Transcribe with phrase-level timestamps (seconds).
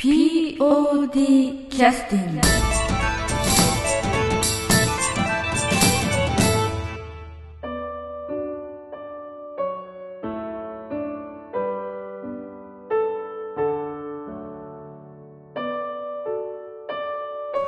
[0.00, 2.40] POD キャスティング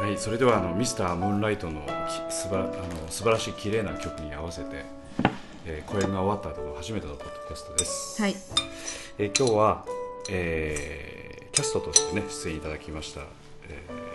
[0.00, 2.72] はい、それではあのミスタームーンライトのきすばあの
[3.10, 4.86] 素晴らしい綺麗な曲に合わせて、
[5.66, 8.22] えー、公演が終わった後の初めてのポッドキャストです。
[8.22, 8.34] はい
[9.18, 9.84] えー今日は、
[10.30, 11.21] えー
[11.52, 13.20] キャストとしてね出演いただきました、
[13.68, 14.12] えー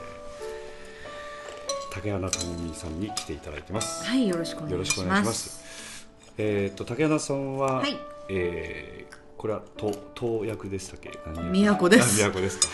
[1.94, 4.06] 竹穴智美さんに来ていただいてます。
[4.06, 5.50] はいよろしくお願いします。
[5.50, 6.08] す。
[6.38, 7.98] えっ、と竹穴さんは、はい。
[8.30, 11.12] えーこれはと当役でしたっけ？
[11.26, 11.52] 何役？
[11.52, 12.24] 宮古です。
[12.24, 12.68] あ宮古ですか。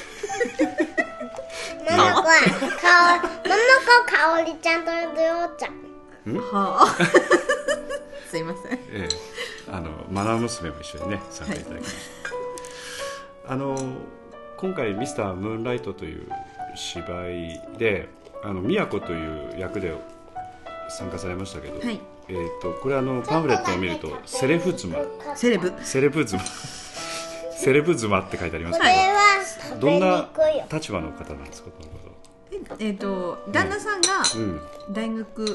[1.90, 3.62] ママ子は、かお、ママ
[4.02, 5.70] 子かおりちゃんとりょうちゃ。
[5.70, 6.38] ん？
[6.38, 6.96] はあ。
[8.30, 8.80] すいません。
[8.92, 9.10] ええ、
[9.72, 11.96] あのマナー娘も一緒にね参加いただきまし
[13.46, 13.78] た、あの
[14.64, 16.26] 今回「ミスタームーンライト」という
[16.74, 18.08] 芝居で
[18.42, 19.94] あの宮子という役で
[20.88, 22.00] 参加されましたけど、はい。
[22.30, 25.00] えー、とこれあのパンフレットを見ると「セレブ妻」
[25.36, 26.40] セレブ「セレブ妻」
[27.52, 30.30] 「セレブ妻」って書いてありますけど、どんな。
[30.72, 34.62] 立場の方なんですかこの方えっ、と旦那さんがうん。
[34.94, 35.46] 大学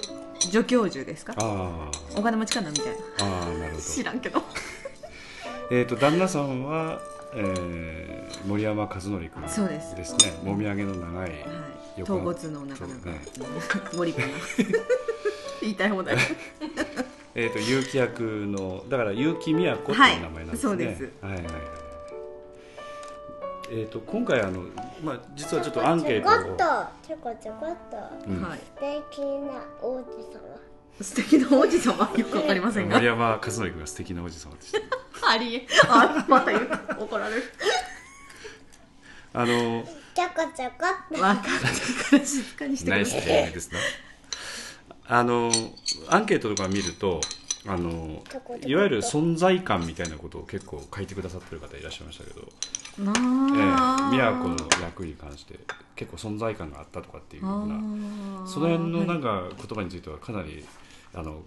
[0.40, 1.32] 助教授ですか？
[1.38, 2.92] あお金持ちかなみたいな。
[2.92, 3.80] ーあーなるほど。
[3.88, 4.42] 知らんけど
[5.70, 7.00] えー、と旦那さんは、
[7.34, 9.96] えー森山和則君そうです。
[9.96, 10.32] ですね。
[10.42, 11.44] もみあげの長い、はい。
[11.98, 12.86] 横頭骨のなか。
[12.86, 13.20] なね。
[13.94, 14.26] 森かな。
[15.60, 16.16] 言いたい放題。
[17.34, 21.02] えー、と結城役のだから結城宮子っていうはい名前なんですね、そうです。
[21.20, 21.52] はいはいはい。
[23.70, 24.62] えー、と今回あの、
[25.02, 26.64] まあ、実はちょっとアンケートを、と、
[27.06, 28.30] ちょこちょこっと。
[28.30, 28.58] うんはい。
[28.58, 28.64] 素
[29.10, 30.67] 敵な王子様。
[31.00, 32.12] 素敵な王子様。
[32.16, 32.96] よくわかりませんが。
[32.96, 34.78] 森山和則君が素敵なおじ様でした。
[35.30, 36.68] ありえあまた言う
[37.00, 37.42] 怒られる。
[39.34, 41.22] あのちょこちょこっと。
[41.22, 41.48] わかる
[42.10, 43.78] から静かにしてくださいですね
[45.06, 45.50] あの
[46.08, 47.20] アンケートとか見ると
[47.66, 48.22] あの
[48.66, 52.40] いわゆる存在感みたいなことを結構書いてくださってる方いらっしゃいましたけど
[53.04, 55.58] なええあ宮古の役に関して
[55.94, 57.74] 結構存在感があったとかっていうような
[58.44, 60.64] あその辺のなんか言葉についてはかなり
[61.14, 61.42] あの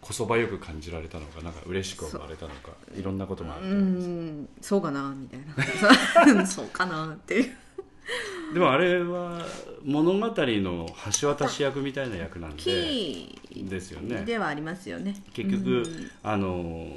[0.00, 6.46] こそばよく感じられたのかなんか嬉しく思われたのかいろんなことがあるうと思いますんそうかなみたいな。
[6.46, 7.56] そうかなっていう。
[8.54, 9.44] でもあれは
[9.84, 10.86] 物語の
[11.20, 13.36] 橋渡し役みたいな役なんでキ
[13.68, 14.16] ですよね。
[14.16, 15.16] ーではありますよね。
[15.32, 15.82] 結局、
[16.22, 16.88] あの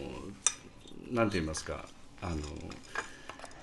[1.09, 1.85] なんて言いますか
[2.21, 2.35] あの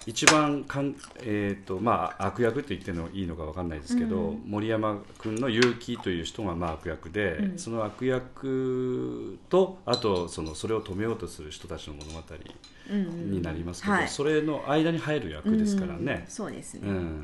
[0.06, 12.22] 一番かん、えーとまあ、悪役と言ってのいいのか分かんないですけど、森山君の結城という人がまあ悪役で、その悪役とあとそのそれを止めようとする人たちの物語
[12.88, 14.08] になりますけど、はい。
[14.08, 16.24] それの間に入る役ですからね。
[16.28, 17.22] そうですね、うん。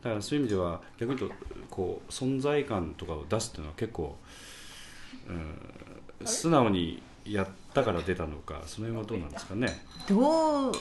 [0.00, 1.36] だからそういう意味では逆に言うと
[1.68, 4.16] こう存在感とかを出すっていうのは結構、
[5.28, 9.84] うん、素直にやったから出たのかその辺はどうなんですかね。
[10.08, 10.72] どう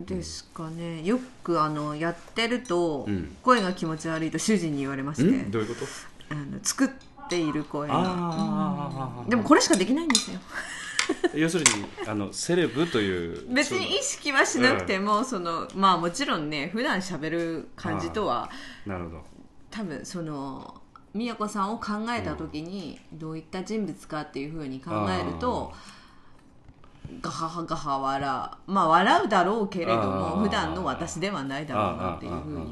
[0.00, 1.02] ですかね。
[1.02, 3.36] よくあのやってると、うん。
[3.42, 5.30] 声が気持ち悪いと主人に言われまして。
[5.30, 5.50] ん？
[5.50, 5.74] どういうこ
[6.28, 6.34] と？
[6.34, 6.88] あの作っ
[7.28, 7.94] ている声が。
[7.96, 10.40] あでもこれしかできないんですよ。
[11.34, 18.50] 要するにあのセレブという 別に意識はしなくても、そのまあもちろんね普段喋る感じとは
[18.86, 19.24] なるほど。
[19.70, 20.80] 多分その
[21.12, 25.72] 宮子さんを考えた時にどういった人物かっていうふうに考えると
[27.20, 28.70] ガハハガハ笑う。
[28.72, 32.66] まあ笑うだろうけれども普段の私ではないだろうなっていうふうに。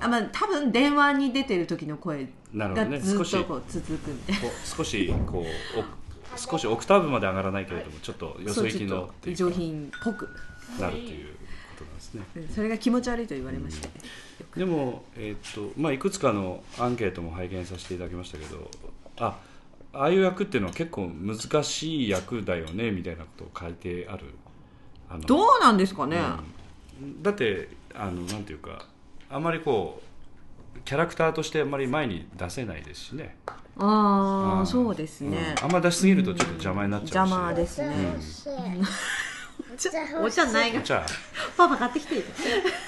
[0.00, 5.44] あまあ多分電話に出てる時の声がずっ少しとこう続くみたいなこう少しこう
[6.34, 10.28] お少しオクターブまで上がらないけれどもちょっとよそ行きのっていう上品っぽく。
[10.80, 11.26] なるという
[11.76, 12.22] ことなんですね。
[12.36, 13.88] うんそれが気持ち悪いと言われまして、
[14.56, 18.70] でも、えーっとまあ、いくつかのアンケートも拝見させていただきましたけど
[19.18, 19.36] あ
[19.94, 24.24] ああいう役っていうのは結構難しい役だよねみたいなことを書いてある。
[25.10, 26.18] あのどうなんですかね、
[27.00, 27.22] うん。
[27.22, 28.86] だってあのなんていうか
[29.30, 30.00] あんまりこ
[30.76, 33.36] うキャラクターとしてあんまり前に出せないですしね。
[33.78, 34.66] ああ、うん。
[34.66, 35.64] そうですね、うん。
[35.64, 38.16] あんま出しすぎるとちょっと邪魔になっちゃうし、邪魔ですね、
[39.76, 39.92] じゃ
[40.22, 40.80] お茶ないが。
[40.80, 41.06] お茶。
[41.56, 42.24] パパ買ってきて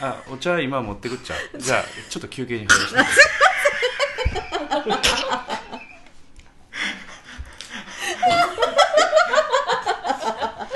[0.01, 3.01] あお茶今持ってくっちゃじゃあちょっと休憩に入りました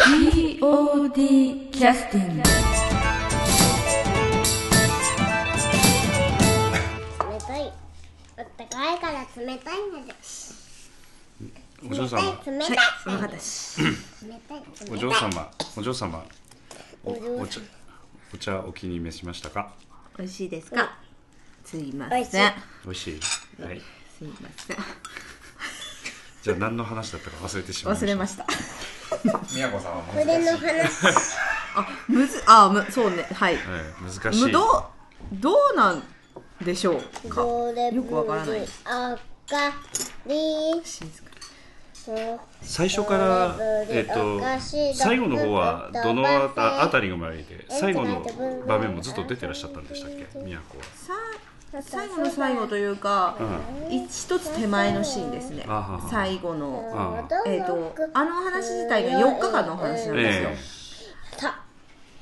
[0.08, 2.48] ー POD キャスティング冷
[7.46, 7.72] たい。
[8.36, 10.14] あったかいから冷たいんだ
[11.88, 12.18] お嬢様。
[12.44, 12.76] 冷たい、
[14.26, 14.62] 冷たい。
[14.90, 16.24] お嬢様お嬢様
[17.04, 17.60] おお茶
[18.34, 19.72] お茶お気に召しましたか？
[20.18, 20.98] 美味しいですか、
[21.64, 22.32] すいま美味しい。
[22.32, 22.52] せん
[22.84, 23.20] 美味しい。
[23.62, 23.80] はい。
[24.18, 24.76] すいません。
[26.42, 28.06] じゃあ何の話だったか忘れてしまいました。
[28.06, 28.46] 忘れました
[29.52, 31.36] 宮子さんはこれの話。
[31.74, 33.22] あむずあむそうね。
[33.32, 33.56] はい。
[33.56, 33.62] はい
[34.02, 34.42] 難しい。
[34.44, 34.84] むどう
[35.32, 36.02] どうなん
[36.62, 37.42] でしょうか？
[37.42, 38.60] よくわからない。
[38.60, 39.18] 赤
[40.26, 41.28] り静か
[42.62, 43.54] 最初から、
[43.90, 44.40] えっと
[44.94, 48.24] 最後の方はどのあたあたりが前で最後の
[48.66, 50.26] 場面もずっと出てらっしゃったんでしたっけ？
[50.40, 50.84] 宮子は。
[50.94, 51.12] さ
[51.82, 53.36] 最後の最後というか、
[53.90, 55.66] 一つ手前のシーンですね。
[56.10, 60.56] 最後のあえっ、とあの話自体が4日間のお話なんですよ、え
[61.36, 61.60] た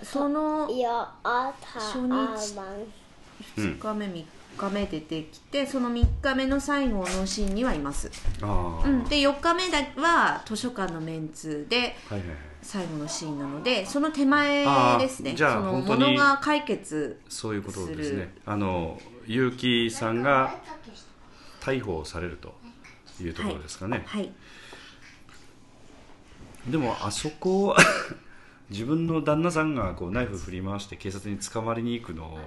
[0.03, 0.91] そのいや
[1.23, 2.37] あた初日あまん。
[3.57, 4.25] 2日目3
[4.57, 8.11] 日目出てきてその3日目の最後のシーンにはいます、
[8.43, 12.37] ああ、うん、で4日目だは図書館のメンツではいはいはい。
[12.63, 14.65] 最後のシーンなのでその手前
[14.99, 15.35] ですね。
[15.37, 18.35] じゃあそのものが解決そういうことですね。
[18.45, 20.57] あの結城さんが
[21.61, 22.55] 逮捕されると
[23.21, 24.31] いうところですかね、はい。
[26.69, 27.77] でもあそこ
[28.71, 32.39] 自分の旦那さんがこうナイフ振り回して警察に捕まりに行くのを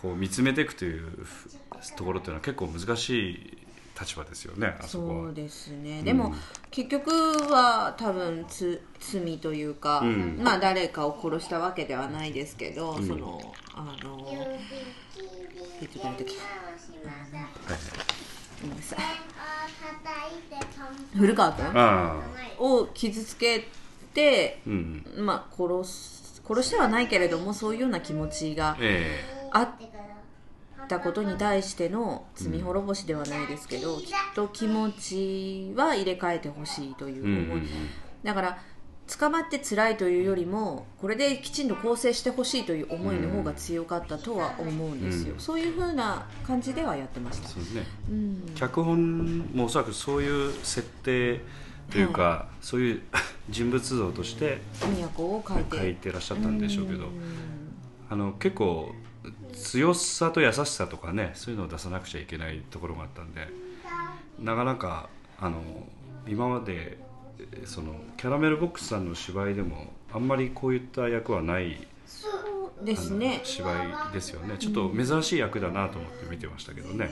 [0.00, 1.50] こう見つめていくというふ
[1.96, 3.58] ところっていうのは結構難しい
[3.98, 5.24] 立場ですよねあそこは。
[5.26, 6.02] そうですね。
[6.02, 6.34] でも、
[6.70, 10.38] 結局は多分つ罪というか、ん。
[10.42, 14.18] まあ誰かを殺したわけではないですけど、そのあの
[15.84, 16.32] えっと何だっけ
[18.62, 18.98] ごめんなさい。
[21.14, 21.66] 古川君？
[22.58, 23.68] を傷つけ
[24.14, 25.04] て、うん。
[25.18, 29.22] まあ、殺す殺してはないけれどもそういうような気持ちがえ
[29.52, 29.68] あっ
[30.88, 37.90] たことに対しての罪滅ぼしではないですけど、きっと気持ちは入れ替えてほしいというえうん思い、うんうん。
[38.22, 38.58] だから
[39.06, 45.40] 捕まって辛いというよりもこれできちんと更生してほしいという思いの方が強かったとは思うんですよ、うん。
[45.40, 47.48] そういう風な感じではやってました。
[47.48, 47.82] そうですね。
[48.10, 48.52] うん。
[48.54, 51.40] 脚本もおそらくそういう設定
[51.90, 53.02] というか、そういう
[53.50, 55.76] 人物像として都を書いて。
[55.76, 57.10] 書いてらっしゃったんでしょうけどん。
[58.10, 58.94] あの結構
[59.52, 63.48] 強さと優しさとかねそういうのを出さなくちゃいけないところがあったんで
[64.40, 65.08] なかなか
[65.40, 65.62] あの
[66.26, 66.98] 今までえ
[67.64, 72.28] そのキャラメルボックスさんの芝居でもあんまりこういった役はないそ
[72.82, 73.40] うですね。
[73.44, 73.72] 芝
[74.10, 74.56] 居ですよね。
[74.58, 77.10] ちょっと珍しい役だなと思って見てましたけどね、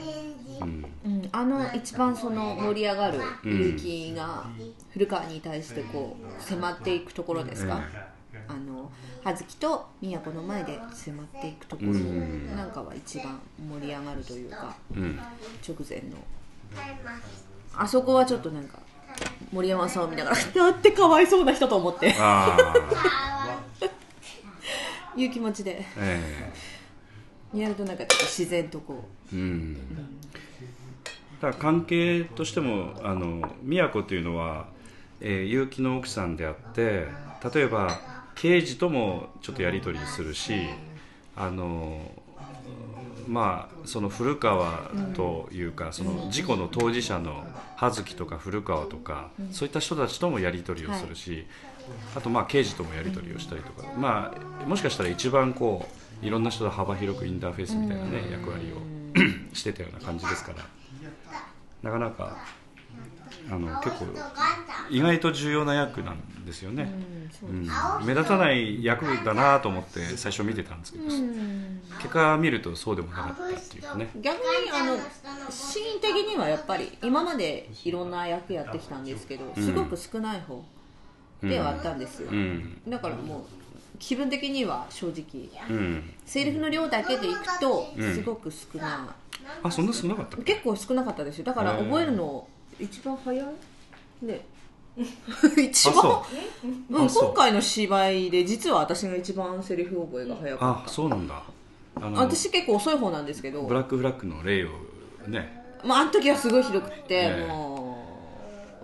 [0.60, 4.46] うん、うん、あの一番その盛り上がる勇気が
[4.92, 7.80] 古川に対してこう迫っていくところですか、
[8.48, 8.90] あの
[9.24, 12.54] 葉月と都の前で迫っていくところうん。
[12.54, 15.18] なんかは一番盛り上がるというかうん、
[15.66, 16.16] 直前の。
[17.74, 18.78] あそこはちょっとなんか
[19.52, 22.14] 森山さんを見ながらだってかわいそうな人と思って。
[25.14, 25.84] いう気持ちで。
[25.96, 26.50] え
[27.54, 29.74] やるとなんかちょっと自然とこえうん。
[29.74, 29.80] だ
[31.40, 34.68] から関係としてもあの宮子というのは、
[35.20, 37.08] えー、結城の奥さんであって
[37.52, 38.00] 例えば
[38.36, 40.54] 刑事ともちょっとやり取りするし
[41.36, 42.00] あの
[43.26, 47.44] まあその古川というか、その事故の当事者の
[47.76, 51.46] 葉月とか古川とか、そういった人たちともやり取りをするし、
[52.16, 55.86] あとまあ刑事ともやり取りをしたりとか、まあもしかしたら一番こ
[56.22, 58.92] ういろんな人と幅広くインターフェースみたいなね、役割を
[59.54, 60.58] してたような感じですから
[61.82, 62.36] なかなか
[63.50, 64.06] あの結構
[64.90, 67.22] 意外と重要な役なんですよね、うん
[68.04, 74.10] 目立たない役だなと思って最初見てたんですけど、う、うん、結果見るとそうでもなかったっていうかね。
[74.20, 74.96] 逆にあの
[75.50, 80.64] シーン的にはやっぱり今までいろんな役やってきたんですけどすごく少ない方
[81.42, 82.80] ではあったんですよ、うん。
[82.86, 83.42] だからもう
[83.98, 86.14] 気分的には正直うん。
[86.24, 88.14] セリフの量だけでいくとうん。
[88.14, 89.14] すごく少な
[89.62, 91.44] あそんな少なかったい、結構少なかったですよ。
[91.44, 92.46] だから覚えるの
[92.82, 93.46] 一番早い？
[94.22, 94.44] ね。
[95.56, 95.96] 一番？
[95.96, 96.24] あそ
[96.90, 97.04] う。
[97.04, 100.88] ん今回の芝居で実は私が一番セリフ覚えが早かあった。
[100.90, 101.42] そうなんだ。
[101.94, 103.62] 私結構遅い方なんですけど。
[103.62, 104.70] ブラックフラッグの例を
[105.28, 105.62] ね。
[105.84, 107.98] まあ、あの時はすごいひどくって、ええも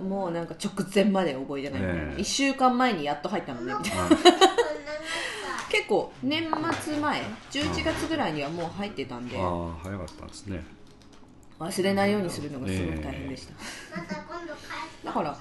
[0.00, 4.09] うもうなんか直前まで覚えてない、ええ1週間前にやっと入ったのねみたいな。
[5.71, 6.49] 結構年
[6.83, 9.37] 末前11月ぐらいにはもう入ってたんで。
[9.38, 10.64] ああ早かったんですね
[11.58, 13.54] 忘れないようにするのがすごく大変でした、
[15.04, 15.38] だから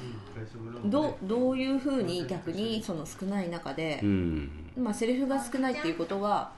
[0.85, 4.49] どうどういうふうに逆にその少ない中でう、ん。
[4.77, 6.51] まあ、セリフが少ないっていうことは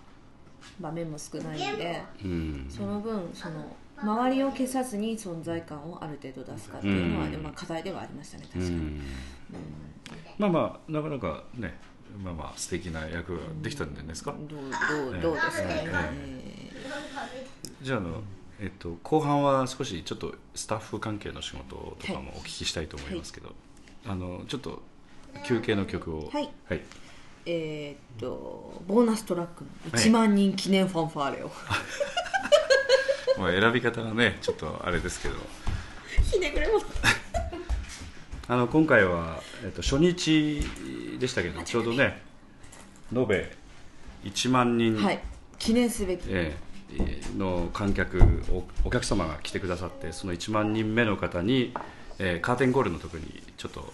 [0.79, 2.67] 場面も少ないのでうん。
[2.69, 7.43] その分その周りを消さずに存在感をある程度出すかっていうのは、うん。
[7.43, 9.01] まあ、課題ではありましたねう確かに、ん。
[10.37, 11.77] まあまあなかなかね
[12.23, 14.59] まあまあ素敵な役ができたんじゃないですか、どう
[15.11, 16.79] どうどうですかね、ええ。
[17.81, 18.23] じゃああの、
[18.61, 23.53] えっと、後半は少しちょっとスタッフ関係の仕事とかもお聞きしたいと思いますけど、
[24.05, 24.81] あのちょっと
[25.45, 26.29] 休憩の曲を。
[26.29, 26.49] はい。
[26.67, 26.81] はい、
[27.45, 31.51] えーっとボーナストラックの1万人記念ファンファーレを、
[33.39, 35.35] まあ、選び方がねちょっとあれですけど。
[36.31, 36.79] ひねくれも
[38.49, 40.61] あの今回は、えっと、初日
[41.17, 42.21] でしたけどちょうどね
[43.15, 43.55] 延べ
[44.25, 45.19] 1万人、はい。
[45.57, 46.25] 記念すべき。
[46.27, 46.68] ええ
[47.38, 51.74] の観客おお客様が来てくださってその1万人目の方に、
[52.17, 53.93] えーカーテンコールの時にちょっと、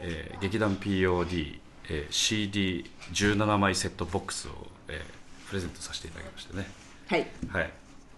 [0.00, 4.52] えー劇団 POD、えー CD17 枚セットボックスを、
[4.88, 6.66] えープレゼントさせていただきましてね。
[7.08, 7.26] はい。
[7.52, 7.70] はい。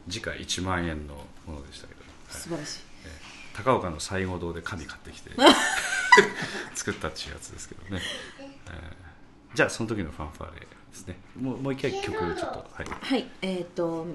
[0.07, 1.15] 時価1万円の
[1.47, 2.81] ものでしたけど、はい素晴らしい。
[3.05, 5.31] えー高岡の西郷堂で紙買ってきて
[6.75, 8.03] 作ったっていうやつですけどね、
[8.41, 9.14] えー
[9.55, 11.17] じゃあその時のファンファーレですね。
[11.41, 12.67] もうもう一回曲ちょっと。
[12.73, 12.87] はい。
[12.89, 13.31] はい。
[13.41, 14.07] えーっと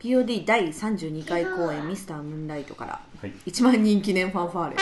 [0.00, 3.00] POD 第32回公演「ミスタームーンライト」から。
[3.20, 3.32] はい。
[3.46, 4.76] 1万人記念ファンファーレ。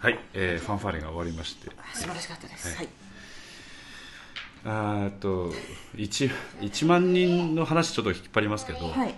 [0.00, 1.70] はい、えーファンファーレが終わりまして。
[1.94, 2.76] 素晴らしかったです。
[2.76, 3.11] はい
[4.64, 5.50] っと
[5.96, 9.14] 1, 1万人の話ちょっと引っ張りますけど、はい。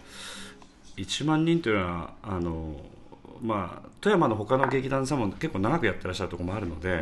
[0.96, 2.76] 1万人というのはあの、
[3.42, 7.00] まあ、富山の他の劇団さんも結構長くやってらっしゃるところもあるので、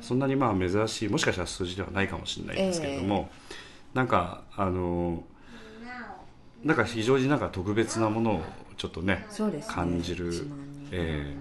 [0.00, 3.30] そんなにまあ珍しいもしかしたら数字ではないかもしれないですけれども、
[3.94, 5.22] なんかあの
[6.64, 8.42] なんか非常になんか特別なものを
[8.76, 9.64] ちょっとねね。
[9.68, 10.88] 感じる1万人。
[10.92, 11.36] え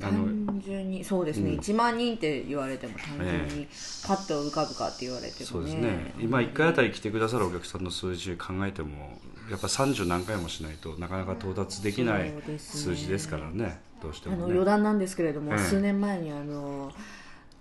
[0.00, 3.66] あの単純にそうですね、1万人って言われても単純に
[4.06, 6.14] パッと浮かぶかって言われてそうもねですね。
[6.20, 9.18] 今1回あたり来てくださるお客さんの数字考えても
[9.50, 13.80] やっぱ30何回もしないとなかなか到達できない数字ですからね。
[14.00, 15.58] どうしてあのもね余談なんですけれども、ええ。
[15.58, 16.92] 数年前にあの、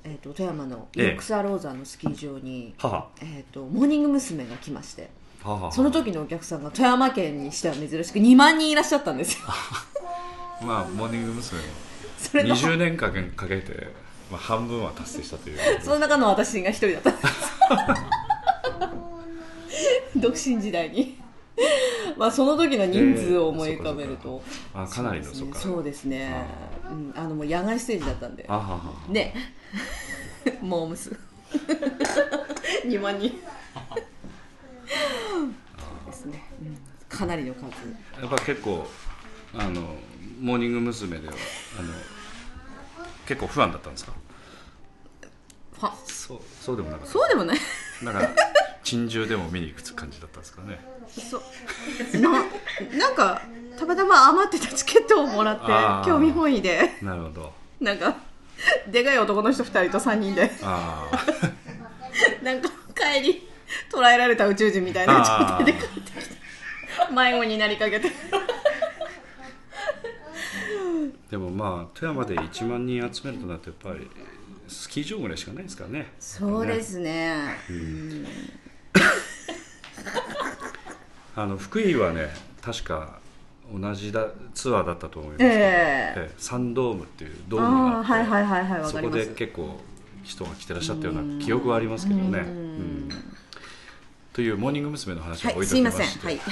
[0.04, 1.08] えー、と富山のええ。
[1.08, 4.46] ヨークスアローザのスキー場に、母えー、とモーニング娘。
[4.46, 5.10] が来まして
[5.44, 9.48] 母その時のお客さんが富山県にしては珍しく2万人いらっしゃったんですよ。
[10.66, 11.87] まあモーニング娘。
[12.18, 12.56] それの。
[12.56, 13.88] 20年間かけて、
[14.32, 15.58] まあ、半分は達成したという。
[15.82, 17.12] その中の私が一人だった。
[17.12, 17.28] んです
[20.16, 21.18] 独身時代に。
[22.18, 24.42] まあその時の人数を思い浮かべると、
[24.74, 25.60] あかなりのそそううか。
[25.60, 26.46] そうですね。
[26.90, 28.48] うん、あのもう野外ステージだったんで。
[29.10, 29.34] ね。
[30.62, 31.16] モームス。
[32.86, 33.30] 2万人。
[33.30, 33.36] そ
[35.46, 36.78] うですね、うん、
[37.10, 37.64] かなりの数。
[38.20, 38.88] やっぱ結構
[39.56, 39.96] あの
[40.40, 41.18] モーニング娘。
[41.18, 41.34] では
[41.80, 41.90] あの
[43.28, 44.12] 結構不安だったんですか？
[45.82, 45.94] は。
[46.06, 47.58] そうそうでもなかっそうでもない。
[48.00, 48.30] ただから
[48.84, 50.80] 珍獣でも見に行く感じだったんですかね。
[51.10, 51.42] そう。
[52.20, 52.30] な
[52.98, 53.42] なんか
[53.78, 56.98] たまたま余ってたチケットをもらって興味本位で。
[57.02, 57.54] なるほど。
[57.82, 58.16] なんか
[58.88, 60.52] でかい男の人2人と3人で。
[62.42, 63.48] なんか帰り
[63.92, 66.38] 捉えられた宇宙人みたいな状態で帰ってきて。
[67.14, 68.12] 迷子になりかけて
[71.30, 74.10] でもまあ富山で1万人集めるとなるとやっぱり
[74.68, 76.12] スキー場ぐらいしかないですからね。
[76.20, 77.56] そうですね。
[81.36, 82.30] あの福井はね
[82.62, 83.20] 確か
[83.74, 85.60] 同じだツアーだったと思いますけど、ええ。
[85.60, 89.78] ええサンドームっていうドーあムがあってあはいはいはいはいわそこです結構
[90.24, 92.40] 人が来てらっしゃったような記憶はありますけどね。
[92.40, 93.10] うん
[94.34, 95.16] というモーニング娘。
[95.16, 96.42] の話をはい置いすいませんときまして、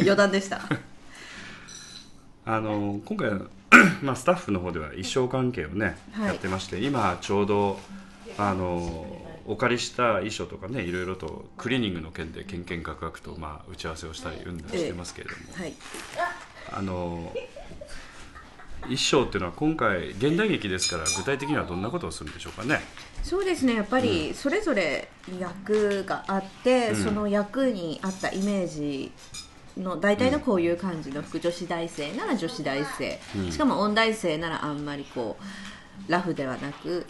[0.00, 0.02] い。
[0.02, 0.60] 余談でした。
[2.44, 3.30] あの今回、
[4.02, 6.26] まあ、スタッフの方では衣装関係をね、はい。
[6.28, 7.78] やってまして今ちょうど
[8.38, 9.06] あの
[9.46, 15.72] お借りした衣装とかねいろいろとクリーニングの件でけんけんがくがくと、まあ、打ち合わせをしたりうんしてますけれども、はい。
[16.72, 17.32] あの
[18.82, 22.80] 衣装っていうのは今回現代劇ですから具体的にはどんなことをするんでしょうかね。
[23.22, 23.74] そうですね。
[23.74, 25.08] やっぱりそれぞれ
[25.38, 26.96] 役があって、うん。
[26.96, 29.12] その役に合ったイメージ
[29.80, 33.52] の大体のこういう感じの副女子大生なら女子大生、うん。
[33.52, 35.36] しかも音大生ならあんまりこ
[36.08, 37.06] うラフではなく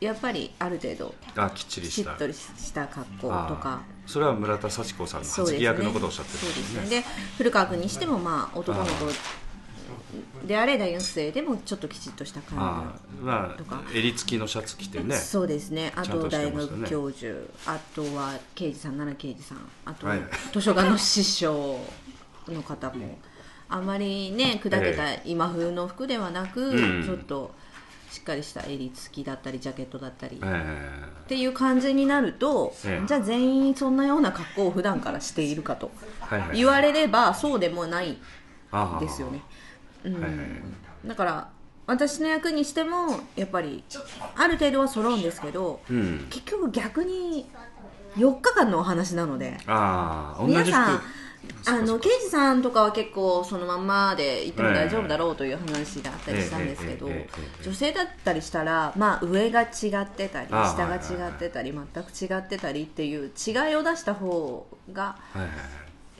[0.00, 3.82] やっぱりある程度あきっちりししったとりした格好とか。
[4.06, 5.66] それは村田幸子さんのそうですね。
[5.66, 6.82] 初期役のことをおっしゃってるそうですね。
[6.82, 7.04] ねで
[7.38, 8.90] 古川君にしてもまあ男の子
[10.46, 13.82] であれ大学生でもちょっときちっとしたあ感ーまとか。
[13.86, 15.16] あ襟付きのシャツ着てね。
[15.16, 15.92] そうですね。
[15.96, 17.34] あと大学教授、
[17.66, 19.58] あとは刑事さん奈良刑事さん。
[19.86, 20.22] あとははい。
[20.52, 21.78] 図書館の師匠
[22.48, 23.18] の方も
[23.68, 27.04] あまりね砕けた今風の服ではなく、うん。
[27.04, 27.52] ちょっと
[28.10, 33.06] しっかりした襟付きだったりジャケットだったり、えっていう感じになると、ええ。
[33.08, 35.90] じゃあ全員そんなような格好を普段からしているかと
[36.54, 38.18] 言われればそうでもない
[39.00, 39.42] ですよね、
[40.04, 40.62] うん。
[41.04, 41.48] だから
[41.86, 43.82] 私の役にしてもやっぱり
[44.36, 46.26] ある程度は揃うんですけどうん。
[46.30, 47.46] 結局逆に
[48.16, 51.02] 4日間のお話なので皆さん服
[51.66, 57.08] あの刑事さんとかは結構そのままでいっても大丈夫だろうという話があったりしたんですけど
[57.62, 59.64] 女性だったりしたら、まあ、上が違
[60.02, 65.16] ってたり下が違ってたり全く違ってたりっていう違いを出した方が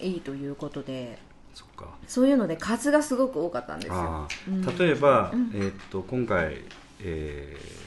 [0.00, 1.18] いいということで。
[1.54, 1.86] そか。
[2.08, 4.26] そういうので数がすごく多かったんですよ、
[4.76, 6.64] 例えば、うん、えー、っと今回、
[7.00, 7.83] えー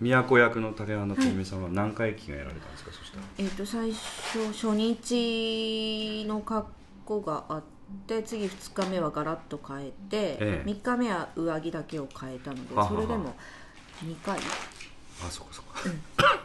[0.00, 6.68] 都役の竹花智美さんは何回着替えられたんですか、そしたらえっと最初初日の格
[7.04, 7.62] 好があっ
[8.06, 10.62] て次2日目はガラッと変えて、ええ。
[10.64, 13.34] 3日目は上着だけを変えたのではははそれでも
[14.04, 14.38] 2回。
[14.38, 14.40] あ
[15.30, 15.64] そっかそっ
[16.16, 16.44] か、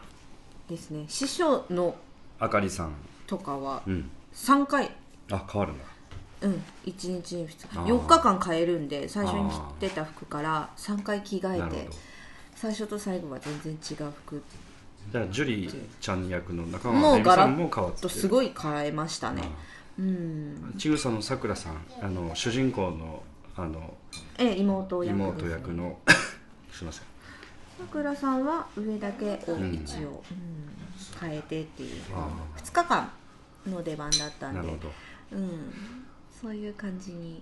[0.68, 1.06] ですね。
[1.08, 1.96] 師匠の
[2.40, 2.92] あかりさん。
[3.26, 4.10] とかはうん。
[4.34, 4.92] 3回。
[5.32, 5.86] あ変わるんだ。
[6.42, 6.64] うん。
[6.86, 7.78] 1日に2日。
[7.78, 7.86] あー。
[7.86, 11.92] 4日間変えるんで最初に着てた服から3回着替えてなるほど
[12.56, 14.42] 最初と最後は全然違う服。
[15.12, 18.02] じゃあジュリーちゃん役の中川もうガラッんも変わって。
[18.02, 19.42] とすごい変えましたね。
[19.44, 19.48] あ
[20.00, 20.74] うん。
[20.78, 23.24] ちぐさのさくらさんあの主人公の
[23.56, 23.94] あの
[24.38, 25.24] ええ妹役ね。
[25.24, 26.00] 妹役の
[26.72, 27.04] すいません。
[27.78, 29.58] さくらさんは上だけを一応、うん。
[29.58, 30.22] うん
[31.20, 32.02] 変えてっていう。
[32.14, 33.12] あ2日間
[33.68, 34.60] の出番だったんで。
[34.60, 34.92] なるほど。
[35.32, 35.50] うん、
[36.42, 37.42] そういう感じに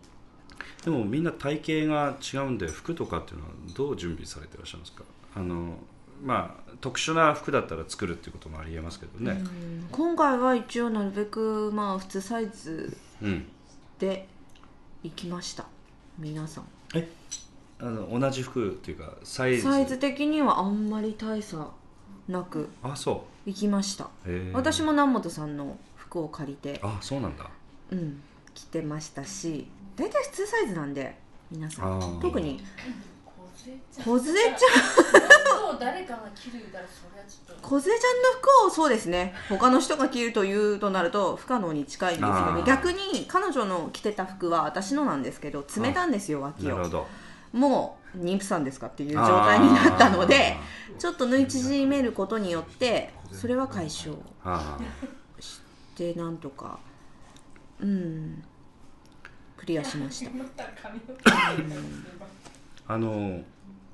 [0.84, 5.04] でもみんな体型が違うんで服とかっていうのはどう準備されてらっしゃるんですか？
[5.36, 5.76] あの
[6.24, 9.32] まあ特殊な服だったら作るっていうこともありえますけどね。
[9.32, 9.88] うん。
[9.92, 13.46] 今回は一応なるべくまあ普通サイズうん、
[14.00, 14.28] で
[15.04, 15.66] 行きました。
[16.20, 16.66] 皆さん。
[16.96, 17.10] え？
[17.80, 19.64] あの同じ服っていうかサイズ？
[19.64, 21.72] サイズ的にはあんまり大差
[22.28, 24.10] なくあそ行きました。
[24.54, 27.50] 私も南本さんの服を借りてあそうなんだ。
[27.92, 28.22] うん。
[28.54, 31.16] 着てましたし大体普通サイズなんで
[31.52, 32.20] 皆さん。
[32.22, 32.64] 特に。
[33.56, 34.04] 小杖ちゃん。
[34.06, 34.54] 小杖ちゃん。
[35.58, 39.34] 服を誰かが着る言うたらそれはちょっと小杖ちゃんの服をそうですね。
[39.50, 42.56] 他の人が着るというとなると不可能に近いんですよあー。
[42.58, 46.70] ね逆に彼女の着てた服は私のなんですけど詰めたんですよ脇を。
[46.70, 47.08] なるほど。
[47.54, 50.58] もう妊婦さんですかっていう状態になったので
[50.98, 54.80] ちょっと縫い縮めることによってそれは解消あ
[55.96, 56.80] でなんとか。
[57.80, 58.44] うん
[59.64, 60.64] クリアしました。
[60.66, 61.56] あ
[62.86, 63.42] あの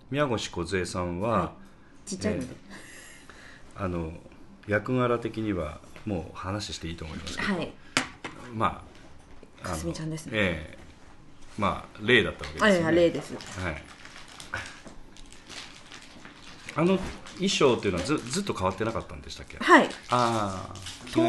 [0.09, 1.51] 宮越梢さんは、は
[2.07, 2.47] ちっちゃいので、
[3.75, 4.11] あの
[4.67, 7.71] 役柄的にはもう話していいと思いますけど、はい。
[8.51, 8.83] ま
[9.61, 10.31] あかすみちゃんですね。
[10.33, 10.77] ええ。
[11.59, 12.85] まあ例だったわけですね。
[12.85, 13.83] や例ですはい。
[16.75, 16.97] あの
[17.33, 19.57] 衣装っていうのはずずっと変わってなかったんでしたっけ？
[19.59, 19.89] はい。
[20.09, 20.75] ああ
[21.13, 21.21] と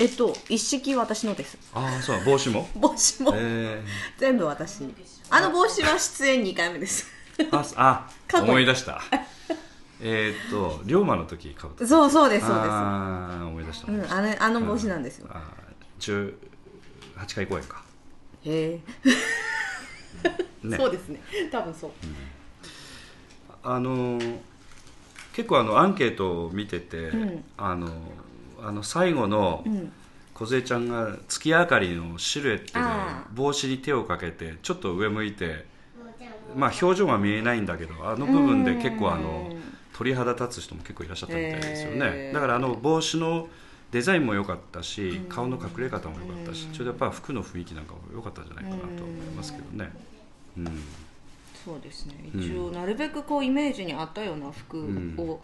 [0.00, 1.56] えっと一式私のです。
[1.72, 2.24] ああそう。
[2.24, 2.68] 帽子も？
[2.74, 3.32] 帽子も。
[3.34, 3.82] え
[4.18, 4.82] 全部私。
[5.30, 7.06] あの帽子は出演2回目です。
[7.38, 9.00] えああ思い出した。
[10.00, 11.86] えーっと龍馬の時かぶった。
[11.86, 12.68] そうそうですそうです。
[12.68, 16.34] ああ思い出した、うん、あれあの帽子なんですよ、あー
[17.16, 17.82] 18回公演か。
[18.44, 20.76] へえ、ね。
[20.76, 21.20] そうですね。
[21.50, 21.90] 多分そう、
[23.62, 24.38] あのー
[25.34, 27.44] 結構あのアンケートを見てて、うん。
[27.56, 27.88] あの
[28.66, 29.92] あの最後のうん、
[30.34, 35.66] 梢ちゃんが月明かりのシルエットであ帽子に手をかけてちょっと上向いて
[36.54, 39.74] まあ表情が見えないんだけどあの部分で結構あのうん。
[39.94, 43.48] 鳥肌立つ人も結構いらっしゃったみたいですよね、だからあの帽子の
[43.92, 46.72] デザインも良かったし顔の隠れ方も良かったしうん。
[46.72, 49.92] ちょうどやっぱ服の雰囲気なんかも良かったんじゃないかなと思いますけどね。
[50.58, 50.82] うん。
[51.64, 52.14] そうですね。
[52.34, 52.40] うん。
[52.40, 54.78] 一応なるべくこうイメージに合ったような服
[55.16, 55.40] を、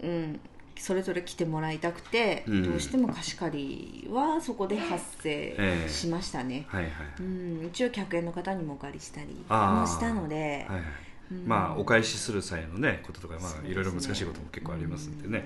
[0.00, 0.40] ううんん
[0.80, 2.62] それぞれ着てもらいたくて、うん。
[2.64, 5.86] どうしても貸し借りはそこで発ええ。
[5.86, 6.92] 生しましたね、はいはい。
[7.20, 10.84] うん、一応客演の方にもお借りしたりもしたので、はいはい。
[11.32, 11.46] うん。
[11.46, 15.44] まあお返しする際のねこととかまあいろいろ難しいことも結構ありますんでね。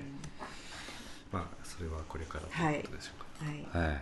[1.31, 3.11] まあそれはこれからということでしょ
[3.43, 3.63] うはい。
[3.63, 4.01] かはい、だか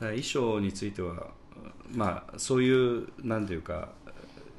[0.00, 1.28] ら衣装については
[1.92, 3.90] まあそういうなんていうか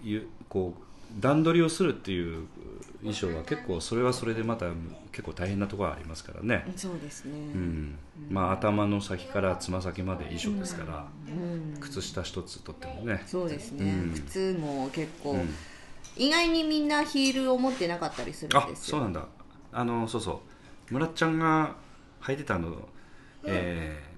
[0.02, 2.48] いうこう段取りをするっていう
[3.00, 4.68] 衣装は結構それはそれでまた
[5.12, 7.98] 結構大変なところはありますからね、そうですね、うん。
[8.30, 11.80] まあ頭の先からつま先まで衣装ですから、うん。
[11.80, 13.24] 靴下一つとってもね。
[13.26, 14.14] そうですね、うん。
[14.14, 15.50] 靴も結構、うん。
[16.16, 18.98] 意外にみんなヒールを持ってなかったりするんあですよ。
[18.98, 19.26] そうなんだ。
[19.74, 20.42] あのそうそ
[20.90, 20.94] う。
[20.94, 21.76] 村ちゃんが
[22.22, 22.88] 履いてたあの、
[23.46, 24.11] えー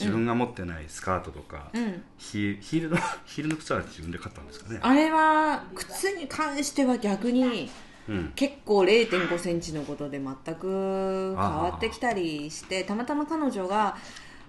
[0.00, 2.02] 自分が持ってないスカートとか、うん。
[2.18, 4.78] ヒーヒールの ヒールの靴は自分で買ったんですかね。
[4.82, 7.70] あれは靴に関しては逆に
[8.08, 8.32] うん。
[8.34, 13.96] 結構0 5センチのことで全く変わってきたりしてたまたま彼女が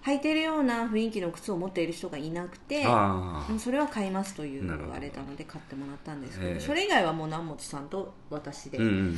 [0.04, 9.18] 履いてるような雰囲気の靴を持っている人がいなくてあうんそれは買いますというなるほど言われたので買ってもらったんですけど、ええそれ以外はもう南本さんと私で、あうんうん。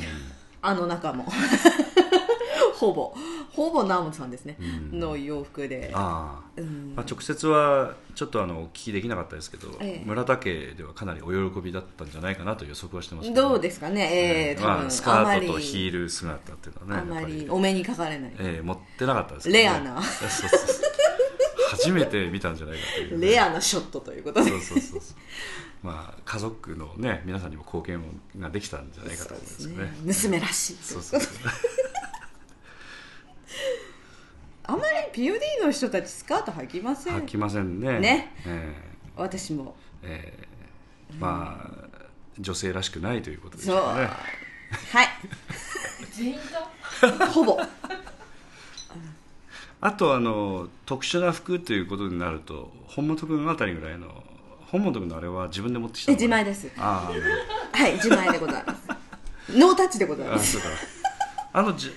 [0.60, 1.26] あの中も
[2.74, 3.14] ほぼ
[3.52, 4.56] ほぼ南本さんですね、
[4.92, 5.00] うん。
[5.00, 5.90] の洋服で。
[5.94, 6.92] ああ、うん。
[6.96, 10.04] まあ、直接はちょっとあのお聞きできなかったですけど、ええ。
[10.04, 14.02] 村田家ではかなりお喜びだったんじゃないかなと予測はしてますけどうですかね？
[14.02, 17.40] ええ多分、まあ、スカートとヒール姿っていうのはあまねやっぱり。
[17.42, 19.62] りお目にかかれない、ええ持ってなかったですけどね。
[19.62, 20.02] レアな。
[20.02, 20.60] そうそうそう。
[21.70, 24.50] 初めて見たんじゃないかというレアなショットということで。
[24.50, 25.16] そうそうそうそう。
[25.82, 28.00] まあ家族のね皆さんにも貢献
[28.38, 29.76] ができたんじゃないかと思いますね。
[29.76, 29.94] ね。
[30.04, 31.30] 娘らしいそうそうそう
[34.66, 37.16] あまり POD の人たちスカート履きません。
[37.18, 38.00] 履きませんね。
[38.00, 38.34] ね。
[38.46, 38.72] え
[39.16, 39.74] 私も。
[40.02, 40.48] ええ。
[41.12, 41.98] えまあ
[42.38, 43.84] 女性らしくないということでしそうょう。
[43.84, 44.06] かね
[44.92, 45.08] はい。
[46.12, 46.38] 全員
[47.18, 47.60] がほぼ。
[49.80, 54.24] あとあの特殊な服ということになると本本君あたりぐらいの
[54.66, 56.70] 本本君のあれは自分で持ってきたえの自前です。
[56.78, 58.88] ああはい自前でございます。
[59.50, 60.56] ノータッチでございます。
[60.56, 60.78] あそうか。
[61.52, 61.92] あのじ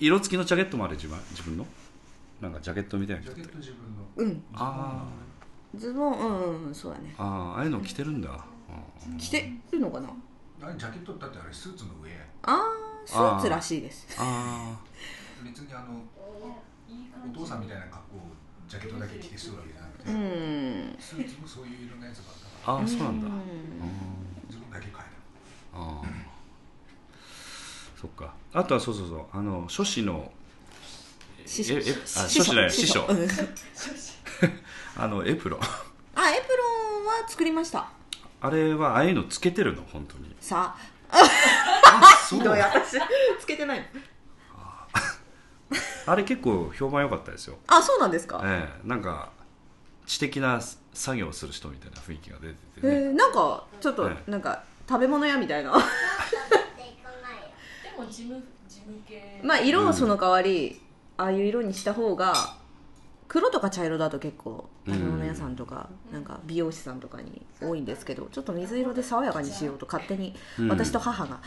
[0.00, 1.66] 色付きのジャケットもあれ自分自分の？
[2.40, 4.02] なんかジャケットみたいなジャケット自分の。
[4.16, 4.44] うん。
[4.54, 5.04] あ
[5.74, 7.14] ズボンうんうんうんそうだね。
[7.18, 8.44] あああああいうの着てるんだ、
[9.18, 10.08] 着てるのかな？
[10.62, 12.10] あれジャケットだってあれスーツの上。
[12.42, 14.06] あースーツらしいです。
[14.18, 14.78] あ
[15.44, 16.02] 別にあの
[17.30, 18.20] お父さんみたいな格好を
[18.68, 19.88] ジャケットだけ着てするわけじゃな。
[19.88, 20.96] くて、うん。
[20.98, 22.78] スーツもそういう色のやつがあったから。
[22.78, 23.32] あああそうなんだ、うん。
[24.48, 24.96] 自分だけ変え
[25.74, 26.06] ああ
[28.00, 28.34] そっか。
[28.52, 29.24] あとはそうそうそう。
[29.32, 30.32] あの書士の
[31.64, 31.74] 師匠。
[31.78, 33.06] ええあ書士じゃない師匠。
[33.08, 33.28] うん。
[34.98, 35.60] あのエプロン。
[36.14, 37.86] あエプロンは作りました。
[38.40, 40.34] あれはああいうのつけてるの本当に。
[40.40, 40.74] さ
[41.10, 41.18] あ。
[41.88, 42.38] あ そう。
[42.40, 42.98] ひどい私。
[43.40, 43.78] つけてない。
[43.80, 43.84] の
[46.08, 47.58] あれ結構評判良かったですよ。
[47.66, 48.40] あそうなんですか？
[48.44, 48.88] ええ。
[48.88, 49.30] なんか
[50.06, 50.60] 知的な
[50.94, 52.92] 作業をする人みたいな雰囲気が出てえてね。
[53.10, 54.30] ー、なんかちょっとええ。
[54.30, 55.72] なんか食べ物屋みたいな。
[55.72, 55.78] で
[57.98, 59.40] も事務事務系。
[59.42, 60.80] まあ色をその代わり、
[61.18, 62.34] ああいう色にした方が
[63.28, 70.68] 黒とか茶色だと結構食べ物屋さんとか、なんか美容師さんとかに多いんですけどちょっと水色で爽やかにしようと勝手にうん。
[70.68, 71.40] 私と母が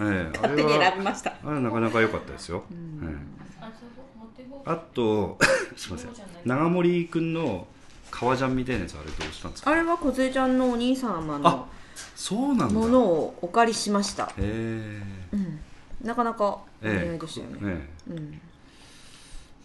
[0.00, 0.38] ええ。
[0.38, 5.38] あ 勝手に選びました、あれなかなか良かったですよ、う持ってこえあと
[5.76, 6.10] すいません。
[6.44, 7.66] 長森君の
[8.10, 9.70] 革ジャンみたいなやつあれどうしたんですか？
[9.70, 11.68] あれは梢ちゃんのお兄様あの
[12.14, 12.74] そうなんだ。
[12.74, 15.02] ものをお借りしました、へえ。
[15.32, 15.60] うん、
[16.02, 18.12] なかなかお似合ええいでしたよね、ええ。
[18.12, 18.40] うん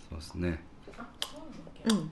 [0.09, 0.63] そうですね。
[1.85, 2.11] うなん。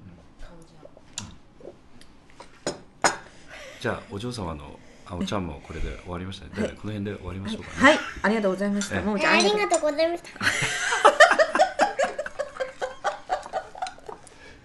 [3.82, 8.00] じゃあお嬢様のあおちゃんもこれで終わりましたね、でこの辺で終わりましょうかね、はい。
[8.24, 8.96] ありがとうございました。
[8.96, 9.02] ええ。
[9.04, 10.30] ももちゃんあありがとうございました。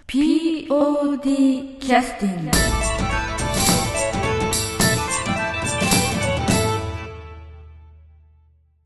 [0.06, 2.50] POD キャスティング